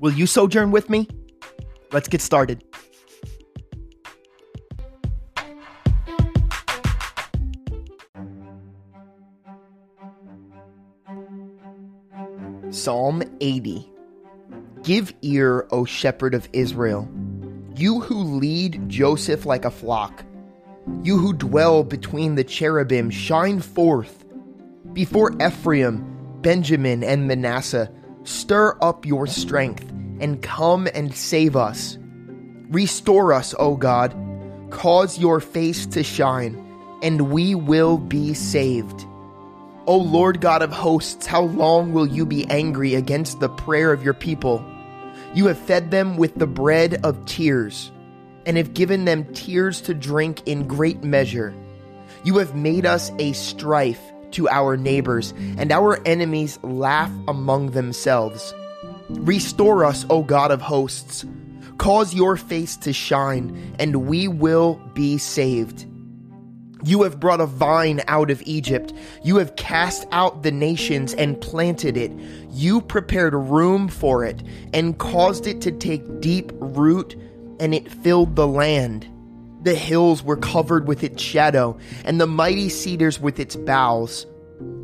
[0.00, 1.06] Will you sojourn with me?
[1.92, 2.64] Let's get started.
[12.70, 13.86] Psalm 80
[14.82, 17.06] Give ear, O shepherd of Israel,
[17.76, 20.24] you who lead Joseph like a flock.
[21.02, 24.24] You who dwell between the cherubim, shine forth.
[24.94, 27.92] Before Ephraim, Benjamin, and Manasseh,
[28.24, 29.89] stir up your strength
[30.20, 31.98] and come and save us.
[32.68, 34.14] Restore us, O God.
[34.70, 36.54] Cause your face to shine,
[37.02, 39.04] and we will be saved.
[39.86, 44.04] O Lord God of hosts, how long will you be angry against the prayer of
[44.04, 44.64] your people?
[45.34, 47.90] You have fed them with the bread of tears,
[48.46, 51.52] and have given them tears to drink in great measure.
[52.22, 54.00] You have made us a strife
[54.32, 58.54] to our neighbors, and our enemies laugh among themselves.
[59.18, 61.24] Restore us, O God of hosts.
[61.78, 65.86] Cause your face to shine, and we will be saved.
[66.82, 68.92] You have brought a vine out of Egypt.
[69.22, 72.10] You have cast out the nations and planted it.
[72.50, 77.16] You prepared room for it and caused it to take deep root,
[77.58, 79.06] and it filled the land.
[79.62, 84.26] The hills were covered with its shadow, and the mighty cedars with its boughs.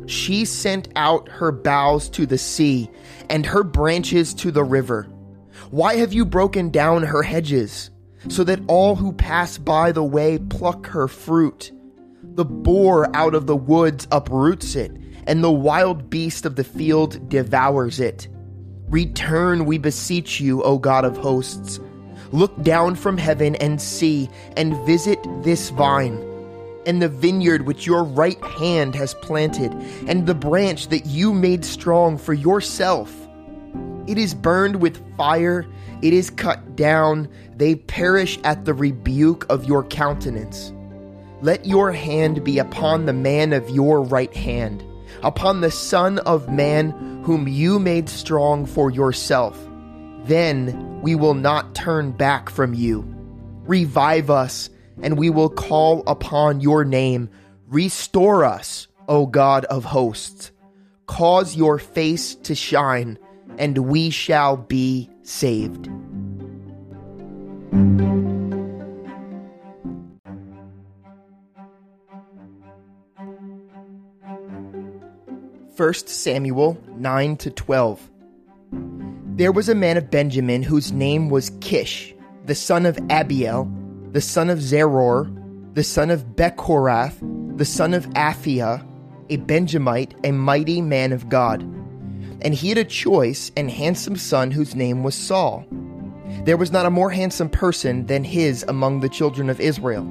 [0.07, 2.89] She sent out her boughs to the sea,
[3.29, 5.03] and her branches to the river.
[5.69, 7.91] Why have you broken down her hedges,
[8.29, 11.71] so that all who pass by the way pluck her fruit?
[12.35, 14.91] The boar out of the woods uproots it,
[15.25, 18.29] and the wild beast of the field devours it.
[18.87, 21.81] Return, we beseech you, O God of hosts.
[22.31, 26.17] Look down from heaven and see, and visit this vine,
[26.87, 29.71] and the vineyard which your right hand has planted,
[30.07, 33.13] and the branch that you made strong for yourself.
[34.07, 35.67] It is burned with fire,
[36.01, 40.71] it is cut down, they perish at the rebuke of your countenance.
[41.41, 44.83] Let your hand be upon the man of your right hand,
[45.23, 49.59] upon the Son of Man whom you made strong for yourself.
[50.23, 53.05] Then we will not turn back from you.
[53.65, 54.69] Revive us,
[55.01, 57.29] and we will call upon your name.
[57.67, 60.51] Restore us, O God of hosts.
[61.05, 63.17] Cause your face to shine,
[63.57, 65.89] and we shall be saved.
[75.77, 78.09] 1 Samuel 9 to 12.
[79.35, 82.15] There was a man of Benjamin whose name was Kish,
[82.45, 83.71] the son of Abiel,
[84.11, 85.33] the son of Zeror,
[85.73, 87.17] the son of Bechorath,
[87.57, 88.85] the son of Aphiah,
[89.29, 91.61] a Benjamite, a mighty man of God.
[92.41, 95.65] And he had a choice and handsome son whose name was Saul.
[96.45, 100.05] There was not a more handsome person than his among the children of Israel.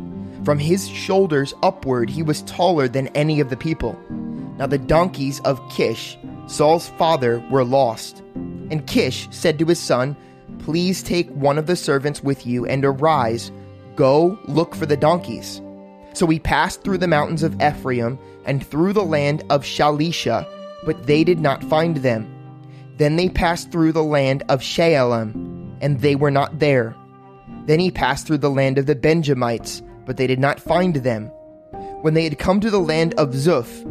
[0.44, 3.98] From his shoulders upward he was taller than any of the people.
[4.58, 8.22] Now the donkeys of Kish, Saul's father, were lost.
[8.70, 10.16] And Kish said to his son,
[10.58, 13.50] Please take one of the servants with you and arise,
[13.96, 15.60] go look for the donkeys.
[16.12, 20.48] So he passed through the mountains of Ephraim and through the land of Shalisha,
[20.84, 22.32] but they did not find them.
[22.96, 26.94] Then they passed through the land of Shaalim, and they were not there.
[27.66, 31.26] Then he passed through the land of the Benjamites, but they did not find them.
[32.00, 33.84] When they had come to the land of Zuph,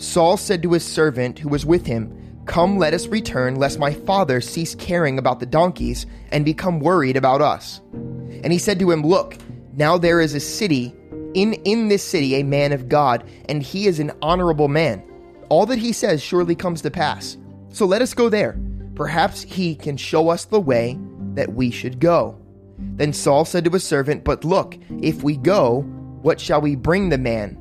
[0.00, 2.12] Saul said to his servant who was with him,
[2.46, 7.16] Come, let us return, lest my father cease caring about the donkeys and become worried
[7.16, 7.80] about us.
[7.92, 9.38] And he said to him, Look,
[9.76, 10.94] now there is a city,
[11.34, 15.02] in, in this city a man of God, and he is an honorable man.
[15.48, 17.36] All that he says surely comes to pass.
[17.70, 18.58] So let us go there.
[18.94, 20.98] Perhaps he can show us the way
[21.34, 22.38] that we should go.
[22.78, 25.82] Then Saul said to his servant, But look, if we go,
[26.22, 27.60] what shall we bring the man?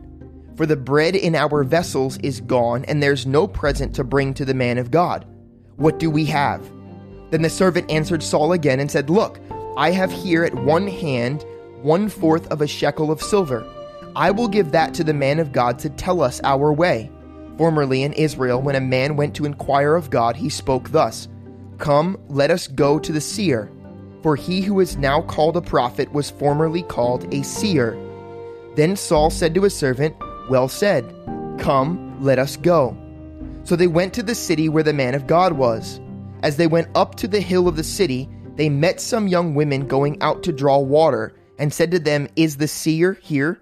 [0.56, 4.46] For the bread in our vessels is gone, and there's no present to bring to
[4.46, 5.26] the man of God.
[5.78, 6.62] What do we have?
[7.32, 9.40] Then the servant answered Saul again and said, Look,
[9.76, 11.44] I have here at one hand
[11.84, 13.66] one fourth of a shekel of silver.
[14.16, 17.12] I will give that to the man of God to tell us our way.
[17.58, 21.28] Formerly in Israel, when a man went to inquire of God, he spoke thus
[21.78, 23.70] Come, let us go to the seer.
[24.22, 27.98] for he who is now called a prophet was formerly called a seer.
[28.76, 30.16] Then Saul said to his servant,
[30.50, 31.04] Well said,
[31.60, 32.98] come, let us go.
[33.66, 36.00] So they went to the city where the man of God was.
[36.42, 39.88] As they went up to the hill of the city, they met some young women
[39.88, 43.62] going out to draw water, and said to them, Is the seer here?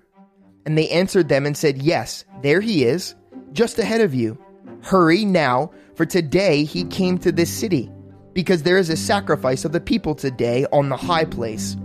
[0.66, 3.16] And they answered them and said, Yes, there he is,
[3.54, 4.38] just ahead of you.
[4.84, 7.92] Hurry now, for today he came to this city,
[8.34, 11.78] because there is a sacrifice of the people today on the high place.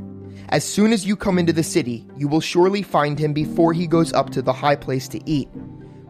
[0.50, 3.86] As soon as you come into the city, you will surely find him before he
[3.86, 5.48] goes up to the high place to eat.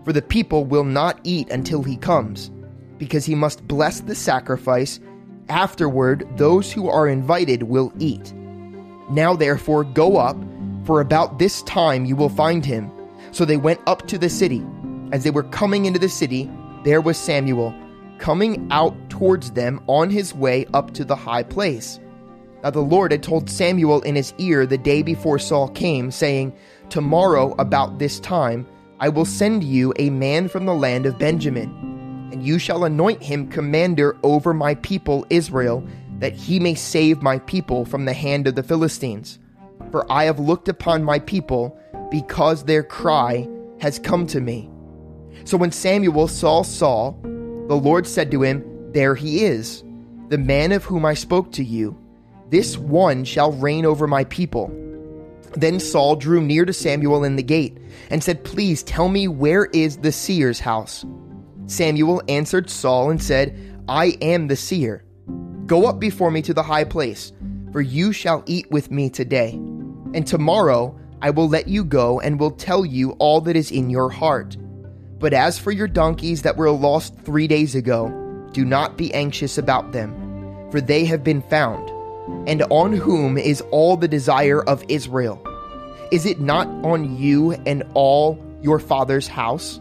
[0.05, 2.51] For the people will not eat until he comes,
[2.99, 5.01] because he must bless the sacrifice.
[5.49, 8.35] Afterward, those who are invited will eat.
[9.09, 10.37] Now, therefore, go up,
[10.85, 12.91] for about this time you will find him.
[13.33, 14.65] So they went up to the city.
[15.13, 16.51] As they were coming into the city,
[16.85, 17.75] there was Samuel,
[18.19, 22.01] coming out towards them on his way up to the high place.
[22.63, 26.53] Now the Lord had told Samuel in his ear the day before Saul came, saying,
[26.89, 28.67] Tomorrow, about this time,
[28.99, 31.69] I will send you a man from the land of Benjamin,
[32.33, 35.87] and you shall anoint him commander over my people Israel,
[36.19, 39.39] that he may save my people from the hand of the Philistines.
[39.91, 41.79] For I have looked upon my people,
[42.11, 43.49] because their cry
[43.81, 44.71] has come to me.
[45.45, 49.83] So when Samuel saw Saul, the Lord said to him, There he is,
[50.29, 51.99] the man of whom I spoke to you.
[52.51, 54.73] This one shall reign over my people.
[55.57, 57.79] Then Saul drew near to Samuel in the gate
[58.11, 61.05] and said, Please tell me where is the seer's house?
[61.67, 65.05] Samuel answered Saul and said, I am the seer.
[65.67, 67.33] Go up before me to the high place,
[67.73, 69.51] for you shall eat with me today.
[70.15, 73.91] And tomorrow I will let you go and will tell you all that is in
[73.91, 74.57] your heart.
[75.19, 78.09] But as for your donkeys that were lost three days ago,
[78.53, 81.91] do not be anxious about them, for they have been found
[82.47, 85.43] and on whom is all the desire of Israel?
[86.11, 89.79] Is it not on you and all your father's house?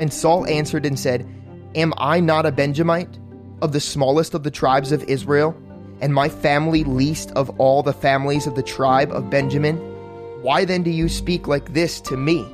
[0.00, 1.26] And Saul answered and said,
[1.74, 3.18] Am I not a Benjamite,
[3.62, 5.56] of the smallest of the tribes of Israel,
[6.00, 9.76] and my family least of all the families of the tribe of Benjamin?
[10.42, 12.46] Why then do you speak like this to me?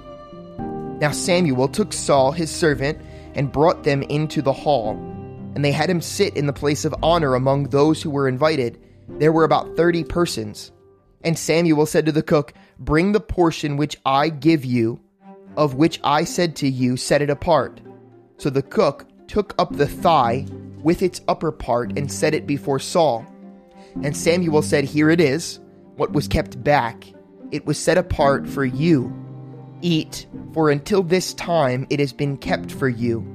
[1.00, 2.98] Now Samuel took Saul his servant
[3.34, 4.92] and brought them into the hall,
[5.54, 8.80] and they had him sit in the place of honor among those who were invited
[9.08, 10.72] there were about thirty persons.
[11.22, 15.00] And Samuel said to the cook, Bring the portion which I give you,
[15.56, 17.80] of which I said to you, set it apart.
[18.38, 20.46] So the cook took up the thigh
[20.84, 23.26] with its upper part and set it before Saul.
[24.02, 25.58] And Samuel said, Here it is,
[25.96, 27.04] what was kept back.
[27.50, 29.12] It was set apart for you.
[29.80, 33.26] Eat, for until this time it has been kept for you.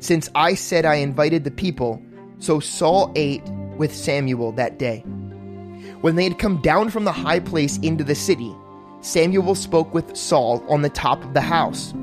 [0.00, 2.02] Since I said I invited the people,
[2.38, 3.44] so Saul ate
[3.78, 5.00] with Samuel that day.
[6.00, 8.54] When they had come down from the high place into the city,
[9.00, 11.94] Samuel spoke with Saul on the top of the house.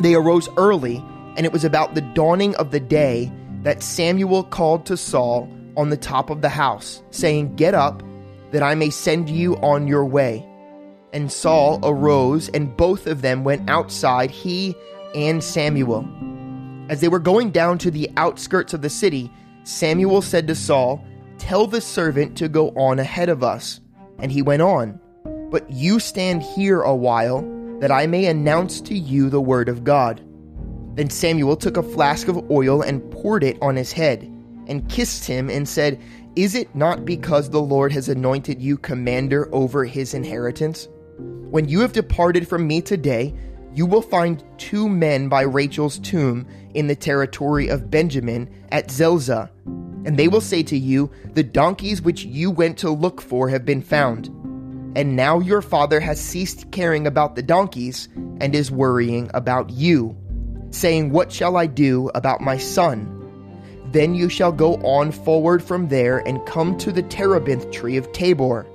[0.00, 1.04] They arose early,
[1.36, 3.30] and it was about the dawning of the day
[3.64, 8.02] that Samuel called to Saul on the top of the house, saying, Get up,
[8.52, 10.46] that I may send you on your way.
[11.12, 14.74] And Saul arose, and both of them went outside, he
[15.14, 16.08] and Samuel.
[16.88, 19.30] As they were going down to the outskirts of the city,
[19.64, 21.04] Samuel said to Saul,
[21.38, 23.80] Tell the servant to go on ahead of us.
[24.18, 25.00] And he went on.
[25.50, 27.42] But you stand here a while,
[27.80, 30.20] that I may announce to you the word of God.
[30.94, 34.22] Then Samuel took a flask of oil and poured it on his head,
[34.66, 36.00] and kissed him, and said,
[36.36, 40.88] Is it not because the Lord has anointed you commander over his inheritance?
[41.50, 43.34] When you have departed from me today,
[43.72, 49.50] you will find two men by Rachel's tomb in the territory of Benjamin at Zelzah.
[50.04, 53.64] And they will say to you, The donkeys which you went to look for have
[53.64, 54.28] been found.
[54.96, 58.08] And now your father has ceased caring about the donkeys
[58.40, 60.16] and is worrying about you,
[60.74, 63.20] saying, What shall I do about my son?
[63.92, 68.10] Then you shall go on forward from there and come to the terebinth tree of
[68.12, 68.66] Tabor.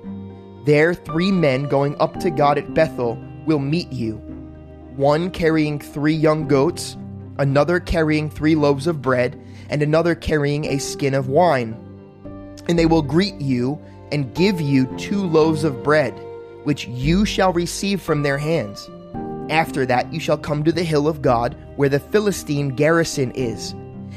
[0.65, 4.21] There, three men going up to God at Bethel will meet you
[4.99, 6.97] one carrying three young goats,
[7.37, 11.73] another carrying three loaves of bread, and another carrying a skin of wine.
[12.67, 13.79] And they will greet you
[14.11, 16.11] and give you two loaves of bread,
[16.65, 18.89] which you shall receive from their hands.
[19.49, 23.73] After that, you shall come to the hill of God, where the Philistine garrison is.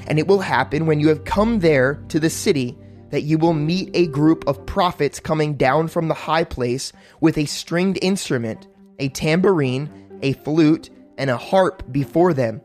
[0.06, 2.76] And it will happen when you have come there to the city
[3.10, 7.36] that you will meet a group of prophets coming down from the high place with
[7.36, 8.66] a stringed instrument,
[8.98, 9.90] a tambourine,
[10.22, 12.60] a flute, and a harp before them,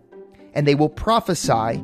[0.54, 1.84] and they will prophesy.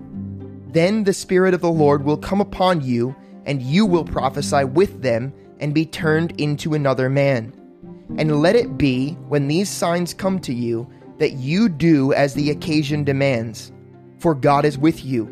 [0.70, 5.02] Then the Spirit of the Lord will come upon you, and you will prophesy with
[5.02, 7.54] them and be turned into another man.
[8.18, 12.50] And let it be, when these signs come to you, that you do as the
[12.50, 13.72] occasion demands.
[14.20, 15.30] For God is with you.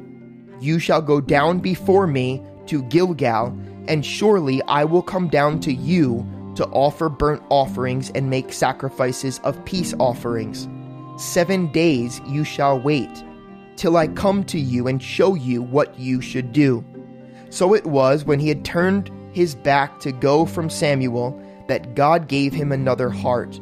[0.59, 3.57] You shall go down before me to Gilgal,
[3.87, 9.39] and surely I will come down to you to offer burnt offerings and make sacrifices
[9.43, 10.67] of peace offerings.
[11.17, 13.23] Seven days you shall wait,
[13.75, 16.83] till I come to you and show you what you should do.
[17.49, 21.41] So it was when he had turned his back to go from Samuel
[21.71, 23.57] that God gave him another heart.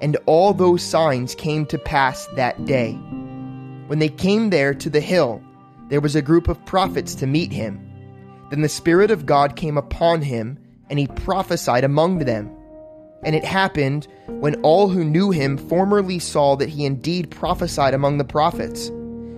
[0.00, 2.94] And all those signs came to pass that day.
[3.86, 5.40] When they came there to the hill,
[5.88, 7.80] there was a group of prophets to meet him.
[8.50, 10.58] Then the Spirit of God came upon him,
[10.90, 12.50] and he prophesied among them.
[13.22, 18.18] And it happened when all who knew him formerly saw that he indeed prophesied among
[18.18, 18.88] the prophets,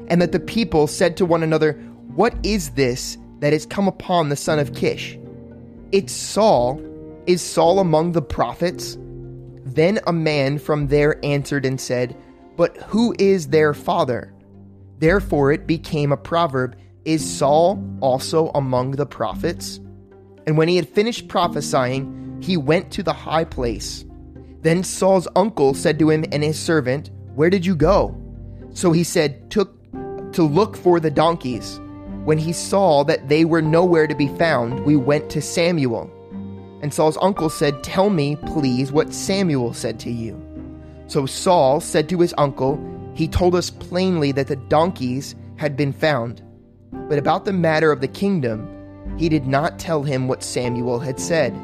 [0.08, 1.74] and that the people said to one another,
[2.14, 5.18] What is this that has come upon the son of Kish?
[5.92, 6.80] It's Saul.
[7.26, 8.96] Is Saul among the prophets?
[9.64, 12.16] Then a man from there answered and said,
[12.56, 14.32] But who is their father?
[14.98, 19.80] Therefore it became a proverb Is Saul also among the prophets?
[20.46, 24.04] And when he had finished prophesying, he went to the high place.
[24.62, 28.16] Then Saul's uncle said to him and his servant, Where did you go?
[28.72, 29.74] So he said, Took
[30.32, 31.80] to look for the donkeys.
[32.24, 36.10] When he saw that they were nowhere to be found, we went to Samuel.
[36.82, 40.40] And Saul's uncle said, Tell me, please, what Samuel said to you.
[41.06, 42.78] So Saul said to his uncle,
[43.14, 46.42] He told us plainly that the donkeys had been found.
[46.92, 48.68] But about the matter of the kingdom,
[49.18, 51.54] he did not tell him what Samuel had said.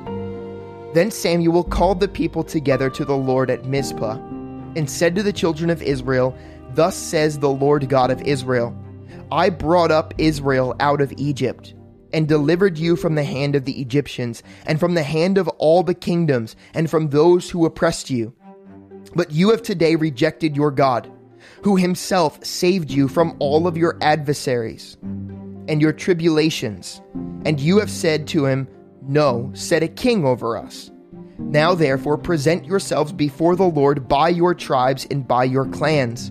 [0.95, 4.17] Then Samuel called the people together to the Lord at Mizpah,
[4.77, 6.37] and said to the children of Israel,
[6.75, 8.75] Thus says the Lord God of Israel
[9.31, 11.75] I brought up Israel out of Egypt,
[12.13, 15.83] and delivered you from the hand of the Egyptians, and from the hand of all
[15.83, 18.35] the kingdoms, and from those who oppressed you.
[19.15, 21.11] But you have today rejected your God,
[21.63, 27.01] who himself saved you from all of your adversaries and your tribulations.
[27.45, 28.69] And you have said to him,
[29.03, 30.91] No, set a king over us.
[31.39, 36.31] Now therefore present yourselves before the Lord by your tribes and by your clans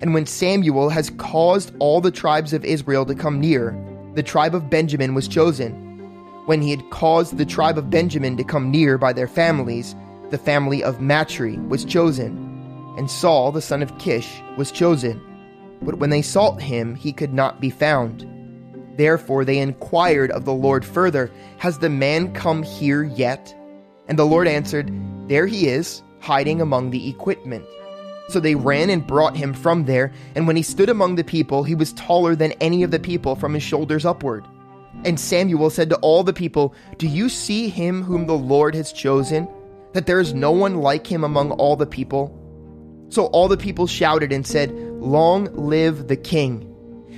[0.00, 3.72] and when Samuel has caused all the tribes of Israel to come near,
[4.14, 5.72] the tribe of Benjamin was chosen.
[6.46, 9.94] When he had caused the tribe of Benjamin to come near by their families,
[10.30, 12.46] the family of Matri was chosen.
[12.96, 15.20] And Saul, the son of Kish, was chosen.
[15.82, 18.26] But when they sought him, he could not be found.
[18.96, 23.54] Therefore they inquired of the Lord further, Has the man come here yet?
[24.08, 24.92] And the Lord answered,
[25.28, 27.64] There he is, hiding among the equipment.
[28.30, 31.64] So they ran and brought him from there, and when he stood among the people,
[31.64, 34.46] he was taller than any of the people from his shoulders upward.
[35.04, 38.92] And Samuel said to all the people, Do you see him whom the Lord has
[38.92, 39.48] chosen?
[39.94, 42.36] That there is no one like him among all the people?
[43.08, 46.68] So all the people shouted and said, Long live the king.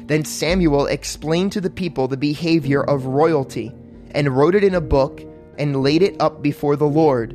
[0.06, 3.70] Then Samuel explained to the people the behavior of royalty,
[4.12, 5.20] and wrote it in a book,
[5.58, 7.32] and laid it up before the Lord.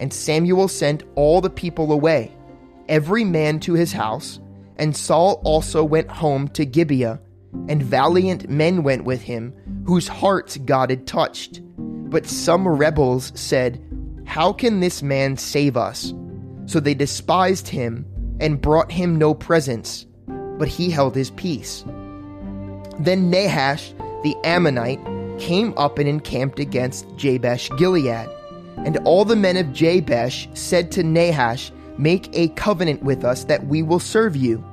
[0.00, 2.32] And Samuel sent all the people away
[2.90, 4.40] every man to his house,
[4.76, 7.20] and Saul also went home to Gibeah,
[7.68, 9.54] and valiant men went with him,
[9.86, 11.60] whose hearts God had touched.
[11.78, 13.82] But some rebels said,
[14.26, 16.12] How can this man save us?
[16.66, 18.04] So they despised him
[18.40, 21.84] and brought him no presents, but he held his peace.
[22.98, 25.00] Then Nahash the Ammonite
[25.38, 28.28] came up and encamped against Jabesh Gilead.
[28.76, 31.70] And all the men of Jabesh said to Nahash,
[32.00, 34.64] Make a covenant with us that we will serve you.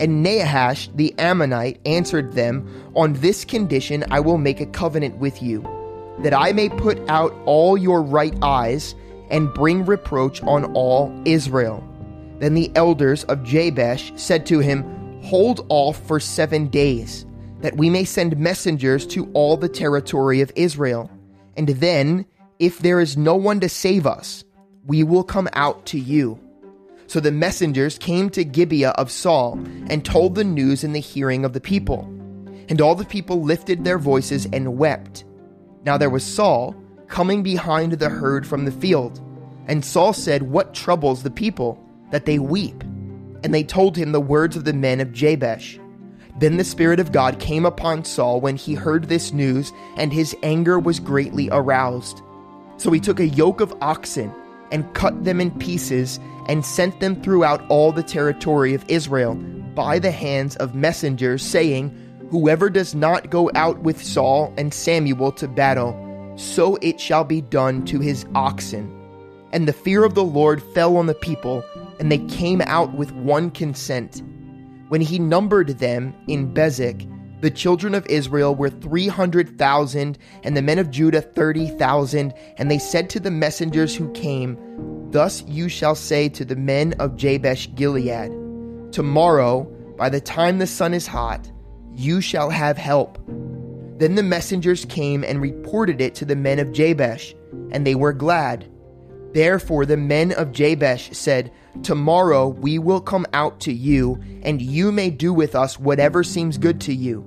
[0.00, 5.40] And Nahash the Ammonite answered them, On this condition I will make a covenant with
[5.40, 5.62] you,
[6.24, 8.96] that I may put out all your right eyes
[9.30, 11.84] and bring reproach on all Israel.
[12.40, 14.82] Then the elders of Jabesh said to him,
[15.22, 17.26] Hold off for seven days,
[17.60, 21.12] that we may send messengers to all the territory of Israel.
[21.56, 22.26] And then,
[22.58, 24.42] if there is no one to save us,
[24.84, 26.40] we will come out to you.
[27.06, 29.58] So the messengers came to Gibeah of Saul
[29.88, 32.02] and told the news in the hearing of the people.
[32.68, 35.24] And all the people lifted their voices and wept.
[35.84, 36.74] Now there was Saul
[37.06, 39.20] coming behind the herd from the field.
[39.68, 42.82] And Saul said, What troubles the people that they weep?
[43.44, 45.78] And they told him the words of the men of Jabesh.
[46.38, 50.36] Then the Spirit of God came upon Saul when he heard this news, and his
[50.42, 52.20] anger was greatly aroused.
[52.76, 54.32] So he took a yoke of oxen
[54.70, 59.34] and cut them in pieces and sent them throughout all the territory of Israel
[59.74, 61.94] by the hands of messengers, saying,
[62.30, 67.40] Whoever does not go out with Saul and Samuel to battle, so it shall be
[67.40, 68.92] done to his oxen.
[69.52, 71.64] And the fear of the Lord fell on the people,
[72.00, 74.22] and they came out with one consent.
[74.88, 77.10] When he numbered them in Bezek,
[77.40, 82.32] the children of Israel were 300,000, and the men of Judah 30,000.
[82.56, 84.56] And they said to the messengers who came,
[85.10, 88.32] Thus you shall say to the men of Jabesh Gilead,
[88.92, 89.64] Tomorrow,
[89.96, 91.50] by the time the sun is hot,
[91.94, 93.18] you shall have help.
[93.98, 97.34] Then the messengers came and reported it to the men of Jabesh,
[97.70, 98.70] and they were glad.
[99.32, 104.92] Therefore the men of Jabesh said, Tomorrow we will come out to you, and you
[104.92, 107.26] may do with us whatever seems good to you.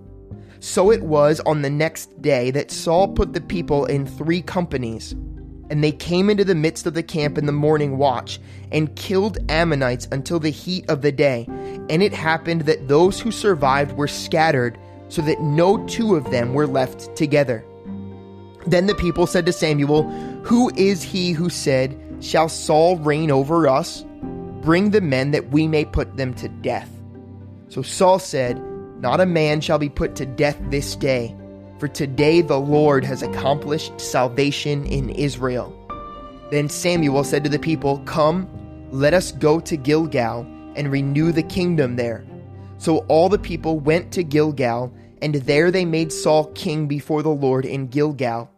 [0.60, 5.16] So it was on the next day that Saul put the people in three companies.
[5.70, 8.40] And they came into the midst of the camp in the morning watch,
[8.72, 11.46] and killed Ammonites until the heat of the day.
[11.90, 14.78] And it happened that those who survived were scattered,
[15.10, 17.64] so that no two of them were left together.
[18.68, 20.10] Then the people said to Samuel,
[20.44, 24.06] Who is he who said, Shall Saul reign over us?
[24.62, 26.90] Bring the men that we may put them to death.
[27.70, 28.62] So Saul said,
[29.00, 31.36] Not a man shall be put to death this day,
[31.80, 35.74] for today the Lord has accomplished salvation in Israel.
[36.52, 38.50] Then Samuel said to the people, Come,
[38.92, 40.42] let us go to Gilgal
[40.76, 42.26] and renew the kingdom there.
[42.78, 47.30] So all the people went to Gilgal, and there they made Saul king before the
[47.30, 48.50] Lord in Gilgal.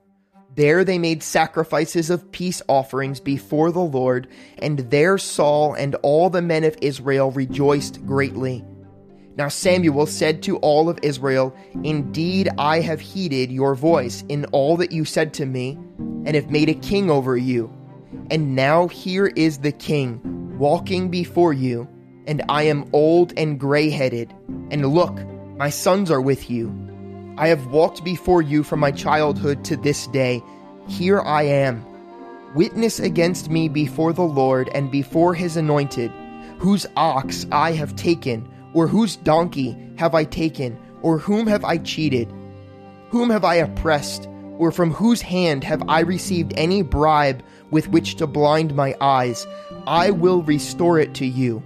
[0.56, 6.30] There they made sacrifices of peace offerings before the Lord, and there Saul and all
[6.30, 8.66] the men of Israel rejoiced greatly.
[9.38, 14.78] Now Samuel said to all of Israel, Indeed, I have heeded your voice in all
[14.78, 15.78] that you said to me,
[16.26, 17.72] and have made a king over you.
[18.30, 21.88] And now here is the king, walking before you,
[22.28, 24.34] and I am old and gray headed.
[24.70, 25.18] And look,
[25.58, 26.70] my sons are with you
[27.38, 30.44] I have walked before you from my childhood to this day.
[30.88, 31.84] Here I am.
[32.54, 36.12] Witness against me before the Lord and before his anointed,
[36.60, 41.78] whose ox I have taken, or whose donkey have I taken, or whom have I
[41.78, 42.32] cheated?
[43.10, 48.16] Whom have I oppressed, or from whose hand have I received any bribe with which
[48.16, 49.48] to blind my eyes?
[49.88, 51.64] I will restore it to you.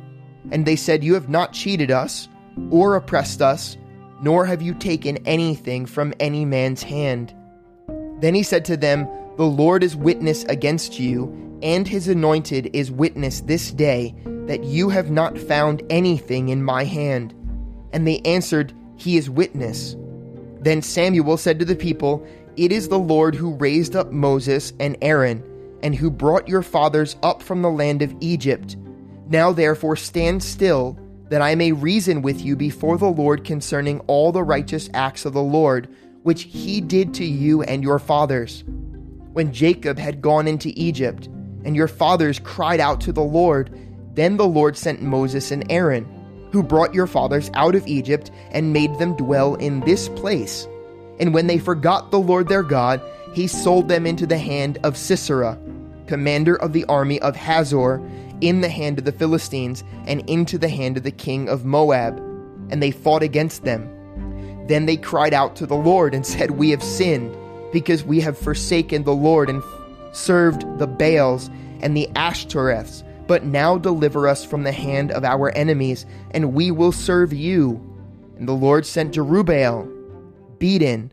[0.52, 2.28] And they said, You have not cheated us,
[2.70, 3.78] or oppressed us
[4.22, 7.34] nor have you taken anything from any man's hand.
[8.22, 12.92] Then he said to them, The Lord is witness against you, and his anointed is
[12.92, 14.16] witness this day,
[14.48, 17.34] that you have not found anything in my hand.
[17.94, 19.96] And they answered, He is witness.
[20.60, 22.26] Then Samuel said to the people,
[22.58, 25.44] It is the Lord who raised up Moses and Aaron,
[25.84, 28.76] and who brought your fathers up from the land of Egypt.
[29.28, 30.98] Now therefore stand still
[31.30, 35.34] that I may reason with you before the Lord concerning all the righteous acts of
[35.34, 35.90] the Lord,
[36.24, 38.64] which he did to you and your fathers.
[39.34, 41.28] When Jacob had gone into Egypt,
[41.66, 43.76] and your fathers cried out to the Lord,
[44.16, 46.06] then the Lord sent Moses and Aaron,
[46.52, 50.68] who brought your fathers out of Egypt and made them dwell in this place.
[51.20, 53.02] And when they forgot the Lord their God,
[53.34, 55.58] he sold them into the hand of Sisera,
[56.08, 58.02] commander of the army of Hazor,
[58.42, 62.18] in the hand of the Philistines and into the hand of the king of Moab,
[62.70, 63.90] and they fought against them.
[64.68, 67.36] Then they cried out to the Lord and said, We have sinned,
[67.72, 69.62] because we have forsaken the Lord and
[70.12, 71.50] served the Baals
[71.82, 73.04] and the Ashtoreths.
[73.28, 77.82] But now deliver us from the hand of our enemies, and we will serve you.
[78.38, 79.92] And the Lord sent Jerubbaal,
[80.60, 81.12] Bedan,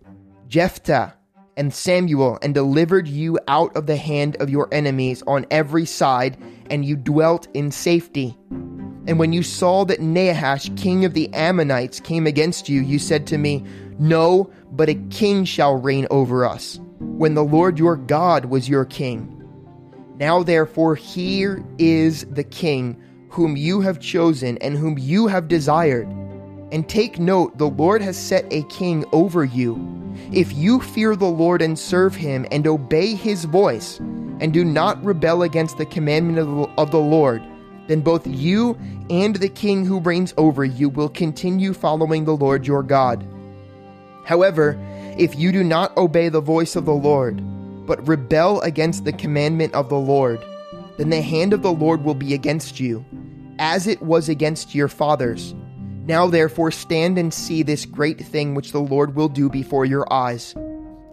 [0.48, 1.14] Jephthah,
[1.56, 6.36] and Samuel, and delivered you out of the hand of your enemies on every side,
[6.70, 8.36] and you dwelt in safety.
[9.06, 13.26] And when you saw that Nahash, king of the Ammonites, came against you, you said
[13.28, 13.64] to me,
[13.98, 18.84] No, but a king shall reign over us, when the Lord your God was your
[18.84, 19.41] king.
[20.22, 22.96] Now therefore, here is the king
[23.28, 26.06] whom you have chosen and whom you have desired.
[26.70, 30.14] And take note, the Lord has set a king over you.
[30.30, 33.98] If you fear the Lord and serve him and obey his voice,
[34.38, 37.42] and do not rebel against the commandment of the Lord,
[37.88, 38.78] then both you
[39.10, 43.26] and the king who reigns over you will continue following the Lord your God.
[44.24, 44.78] However,
[45.18, 47.42] if you do not obey the voice of the Lord,
[47.86, 50.44] but rebel against the commandment of the Lord,
[50.98, 53.04] then the hand of the Lord will be against you,
[53.58, 55.54] as it was against your fathers.
[56.06, 60.10] Now therefore stand and see this great thing which the Lord will do before your
[60.12, 60.54] eyes.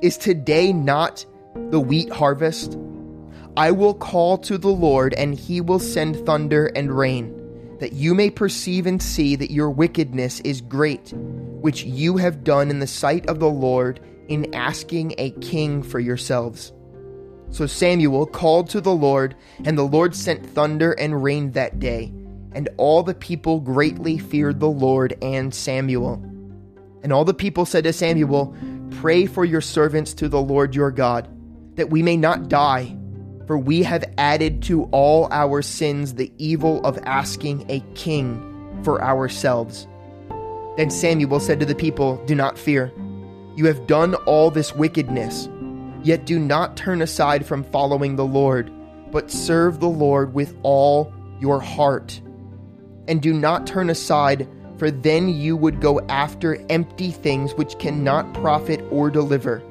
[0.02, 2.78] Is today not the wheat harvest?
[3.58, 8.16] I will call to the Lord, and he will send thunder and rain, that you
[8.16, 12.88] may perceive and see that your wickedness is great, which you have done in the
[12.88, 14.00] sight of the Lord,
[14.30, 16.72] in asking a king for yourselves.
[17.52, 22.14] So Samuel called to the Lord, and the Lord sent thunder and rain that day,
[22.54, 26.24] and all the people greatly feared the Lord and Samuel.
[27.02, 28.56] And all the people said to Samuel,
[28.92, 31.28] Pray for your servants to the Lord your God,
[31.76, 32.96] that we may not die,
[33.48, 38.46] for we have added to all our sins the evil of asking a king
[38.84, 39.88] for ourselves.
[40.78, 42.94] Then Samuel said to the people, Do not fear.
[43.60, 45.50] You have done all this wickedness,
[46.02, 48.72] yet do not turn aside from following the Lord,
[49.12, 52.22] but serve the Lord with all your heart.
[53.10, 58.34] And do not turn aside, for then you would go after empty things which cannot
[58.34, 59.62] profit or deliver,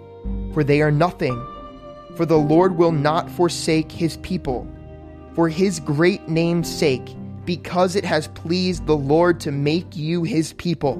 [0.53, 1.43] for they are nothing.
[2.15, 4.71] For the Lord will not forsake his people.
[5.33, 10.53] For his great name's sake, because it has pleased the Lord to make you his
[10.53, 10.97] people.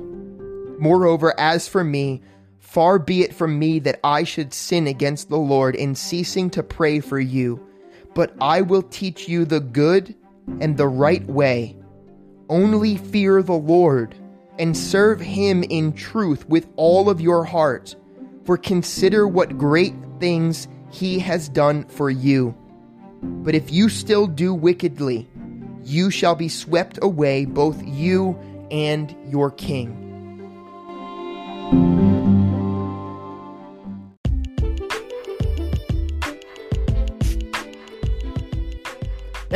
[0.79, 2.23] Moreover, as for me,
[2.69, 6.63] far be it from me that I should sin against the Lord in ceasing to
[6.63, 7.67] pray for you,
[8.15, 10.15] but I will teach you the good
[10.61, 11.79] and the right way.
[12.51, 14.15] Only fear the Lord
[14.59, 17.97] and serve him in truth with all of your heart,
[18.45, 22.55] for consider what great things he has done for you.
[23.23, 25.27] But if you still do wickedly,
[25.85, 28.39] you shall be swept away, both you
[28.71, 30.08] and your king.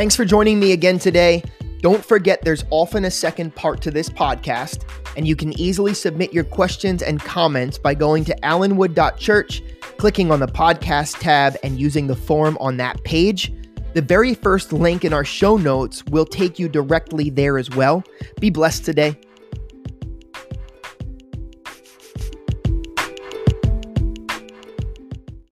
[0.03, 1.41] Thanks for joining me again today.
[1.79, 4.83] Don't forget there's often a second part to this podcast,
[5.15, 9.63] and you can easily submit your questions and comments by going to allenwood.church,
[9.95, 13.53] clicking on the podcast tab, and using the form on that page.
[13.93, 18.03] The very first link in our show notes will take you directly there as well.
[18.41, 19.17] Be blessed today.